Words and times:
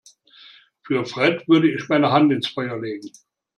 Für 0.81 1.05
Fred 1.05 1.47
würde 1.47 1.69
ich 1.71 1.87
meine 1.87 2.11
Hand 2.11 2.33
ins 2.33 2.47
Feuer 2.47 2.81
legen. 2.81 3.11